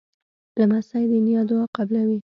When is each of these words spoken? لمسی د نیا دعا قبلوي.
لمسی 0.59 1.03
د 1.09 1.11
نیا 1.25 1.41
دعا 1.49 1.65
قبلوي. 1.77 2.17